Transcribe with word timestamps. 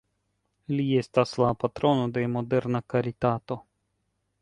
Li 0.79 0.85
estas 1.01 1.35
la 1.45 1.51
patrono 1.65 2.09
de 2.17 2.25
moderna 2.39 2.85
karitato. 2.95 3.63